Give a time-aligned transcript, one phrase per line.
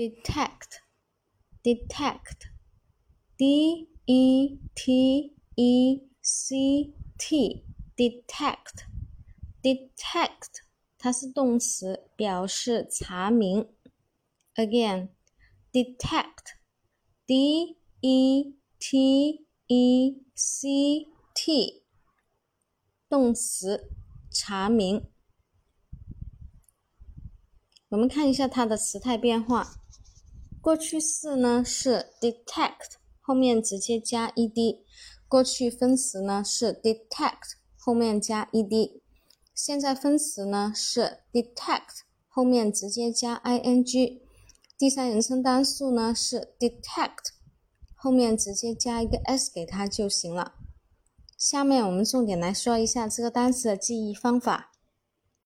[0.00, 0.80] detect,
[1.62, 2.48] detect,
[3.38, 7.64] D E T E C T,
[7.98, 8.84] detect,
[9.62, 10.62] detect，
[10.98, 13.68] 它是动词，表示查明。
[14.54, 15.10] Again,
[15.70, 16.54] detect,
[17.26, 21.84] D E T E C T，
[23.06, 23.90] 动词，
[24.30, 25.06] 查明。
[27.90, 29.76] 我们看一下它的词态变化。
[30.62, 34.84] 过去式呢是 detect，后面直接加 e d，
[35.26, 39.02] 过去分词呢是 detect，后面加 e d，
[39.54, 44.20] 现在分词呢是 detect，后面直接加 i n g，
[44.76, 47.32] 第三人称单数呢是 detect，
[47.96, 50.56] 后面直接加一个 s 给它就行了。
[51.38, 54.69] 下面我们重点来说一下这个单词的记忆方法。